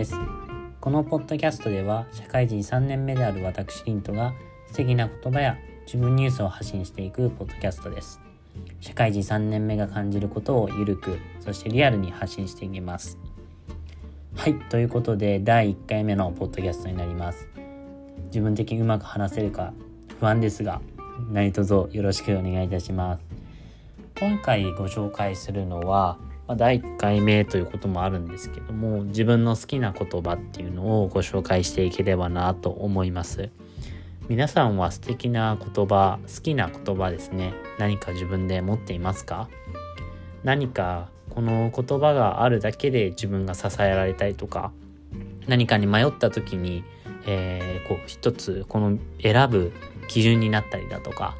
[0.00, 0.14] です。
[0.80, 4.32] このポッドキャストでは社会人3年目である私リントが
[4.68, 8.18] 素敵な言葉や自分ニュースを発信していくポッドキャストです。
[8.80, 13.18] 社会人3年目が感じることをゆるくそしてリアルに発信していきます。
[14.34, 17.46] はいということで第1回目のポッドキャストになります。
[18.28, 19.74] 自分的にうまく話せるか
[20.18, 20.80] 不安ですが
[21.30, 23.22] 何卒よろしくお願いいたします。
[24.18, 26.16] 今回ご紹介するのは
[26.50, 33.50] まあ、第1回目ということもあるんですけども自分の好きな言葉っていうのをご紹介していければなと思います。
[34.28, 37.54] 皆さんは素敵な言葉好きな言葉ですね。
[37.78, 39.48] 何か自分で持っていますか？
[40.42, 44.72] 何かこの言葉があるだけで自分が支えられたりとか？
[45.46, 46.82] 何かに迷った時に、
[47.28, 49.72] えー、こう一つこの選ぶ
[50.08, 51.36] 基準になったりだとか？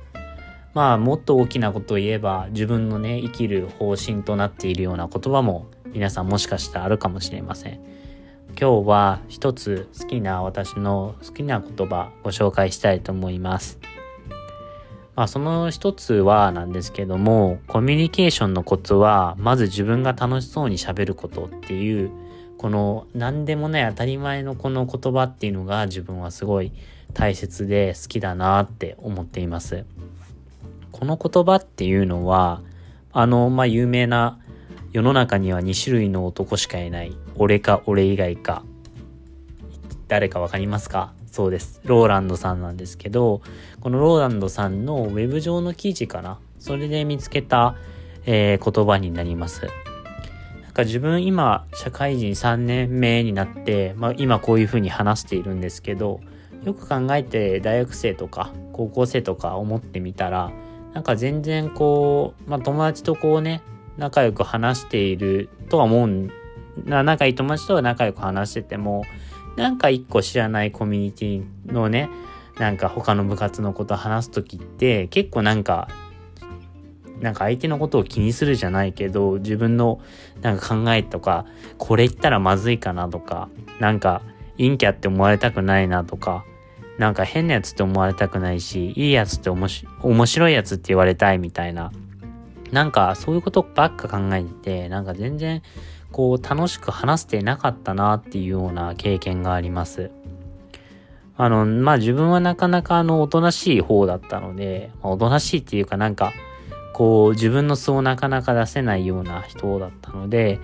[0.72, 7.80] まあもっと大きなことを言えば自分のね生きる方針となっているような言葉も皆さんもしかしたらあるかもしれません
[8.60, 13.80] 今日は一つ好きな私の好きな言葉ご紹介したいと思います
[15.16, 22.10] まあその一つはなんですけどもコミュニケーションのコツはまず自分が楽しそうにしゃべることっていう
[22.58, 26.72] この何でもない当たり前のこの言葉っていうのが自分はすごい
[27.14, 29.84] 大切で好きだなって思っています。
[30.92, 32.62] この言葉っていうのは、
[33.12, 34.38] あの、まあ、有名な
[34.92, 37.16] 世の中には2種類の男しかいない。
[37.36, 38.64] 俺か俺以外か。
[40.08, 41.12] 誰かわかりますか？
[41.30, 41.80] そうです。
[41.84, 43.42] ローランドさんなんですけど、
[43.80, 46.40] このローランドさんのウェブ上の記事かな？
[46.58, 47.76] それで見つけた、
[48.26, 49.68] えー、言葉になります。
[50.62, 56.20] なんか自分今、社会人3年目になって、まあ、今こういうふうに話しているんですけど、
[56.64, 60.50] よく考えて大学生とか高校生とか思ってみたら、
[60.92, 63.62] なんか全然こう、まあ、友達とこうね、
[63.96, 66.30] 仲良く話しているとは思う
[66.84, 69.04] な仲いい友達とは仲良く話してても
[69.56, 72.08] なんか一個知らないコミュニティのね
[72.58, 75.88] なんか他の部活のこと話す時って結構なんか
[77.20, 80.00] なんか相手のことを気にするじゃないけど自分の
[80.40, 81.44] なんか考えとか
[81.76, 84.22] これ言ったらまずいかなとかなんか
[84.56, 86.44] 陰キャって思われたくないなとか
[86.98, 89.68] なんか変なやつって思われたくないし、いいやつって面
[90.26, 91.92] 白いやつって言われたいみたいな。
[92.72, 95.62] なんかそういうことばっか考えてて、なんか全然
[96.12, 100.10] こう楽しく話してなかったなっていうような経験があります。
[101.36, 106.32] あの、まあ自分はなかなかあのおとなしい方だったので、おとなしいっていうかなんか
[106.92, 110.60] こう自分の素をなかなか出せないような人だったので、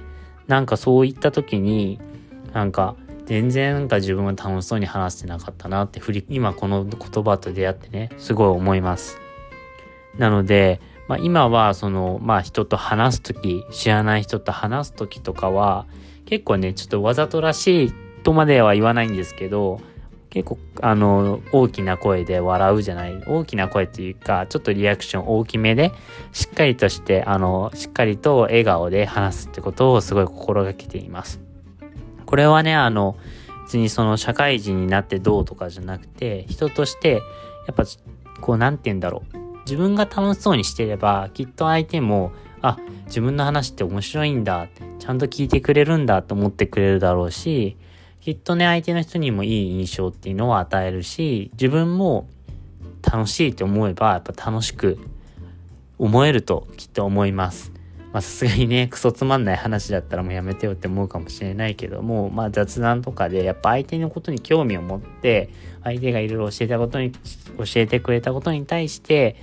[0.47, 1.99] なんかそういった時に
[2.53, 2.95] なんか
[3.27, 9.19] 全然なんか自分は楽しそうに話してなかったなって振り、今この言葉と出会ってね、すごい思います。
[10.17, 15.87] なので、まあ今はその、まあ人と話すとき、知らない人と話すときとかは、
[16.25, 17.93] 結構ね、ちょっとわざとらしい
[18.23, 19.81] とまでは言わないんですけど、
[20.31, 25.93] 結構、あの、大きな声で笑うじゃない、大きな声っていうか、ちょっとリアクション大きめで、
[26.33, 31.46] しっかりとして、あの、しっかりと笑顔で話すってことをすごい心がけています。
[32.27, 33.17] これはね、あの、
[33.65, 37.23] 別にその社会人になってどうとかじゃなくて、人として、
[37.67, 37.85] やっぱ、
[38.41, 39.37] こう、なんて言うんだろう。
[39.61, 42.33] 自分が楽しそうにしてれば、きっと相手も、
[42.63, 47.77] あ、自分の話って面白いんだ、ちゃんと聞いてくれるんだと思ってくれるだろうし、
[48.21, 52.29] きっとね、相手の人にもいい印象っていうのを与えるし、自分も
[53.03, 54.99] 楽しいと思えば、やっぱ楽しく
[55.99, 57.76] 思えるときっと思います。
[58.17, 65.51] まあさすがにね、 クソつまんない話だったらもうやめてよって思うかもしれないけども、まあ雑談とかでやっぱ相手のことに興味を持って、
[65.85, 67.19] 相手がいろいろ教えたことに、教
[67.77, 69.37] えてくれたことに対して、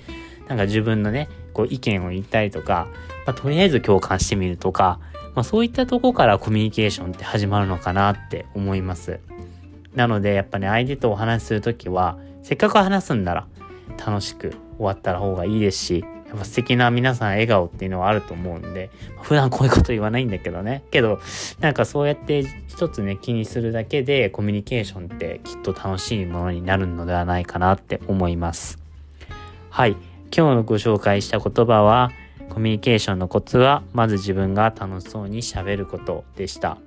[0.48, 2.88] なんか自分のね、こう意見を言ったりとか、
[3.26, 4.98] まあとりあえず共感してみるとか、
[5.36, 9.20] まあそういったとこからコミュニケーションって始まるのかなって思います。
[9.94, 13.46] なのでやっぱね、相手とお話しするときは、せっかく話すんなら
[14.04, 18.90] 楽しく終わったら方がいいですし、っぱ素敵な皆さん笑顔っていうのはあると思うんで、
[19.22, 20.82] 普段こういうこと言わないんだけどね。
[20.90, 21.20] けど、
[21.60, 28.78] なんかそうやって一つね、気にするだけでコミュニケーションってきっと楽しいものになるのではないかなって思います。
[29.70, 29.96] はい。
[30.36, 32.10] 今日のご紹介した言葉は、
[32.50, 36.78] コミュニケーションのコツは、まず自分が楽しそうに喋ることでした。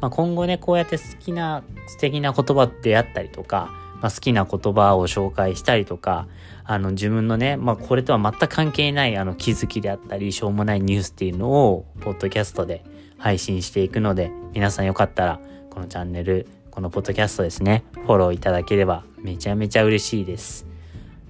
[0.00, 6.26] まあ、今後ね、こうやって好きな素敵な言葉ってあったりとか、まあ、好きな言葉を紹介したりとか、
[6.64, 12.84] あの自分のね、まあこれとは全く関係ないあの気づきであったり、しょうもないニュースっていうのを、ポッドキャストで
[13.18, 15.40] 配信していくので、皆さんよかったら、
[15.70, 20.66] このチャンネル、このポッドキャストですね、フォローいただければめちゃめちゃ嬉しいです。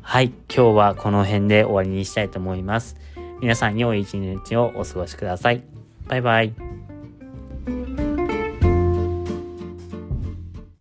[0.03, 2.97] はい、今日はこの辺で終わりにしたいと思います。
[3.41, 5.63] 皆さん良い一日をお過ごしください。
[6.09, 6.68] バイバイ。